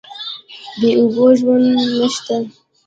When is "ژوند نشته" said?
1.37-2.35